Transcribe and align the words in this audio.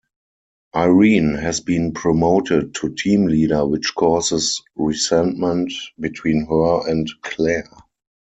Irene 0.75 1.35
has 1.35 1.59
been 1.59 1.93
promoted 1.93 2.73
to 2.73 2.89
team 2.95 3.27
leader 3.27 3.67
which 3.67 3.93
causes 3.93 4.63
resentment 4.75 5.71
between 5.99 6.47
her 6.47 6.89
and 6.89 7.07
Clare. 7.21 7.69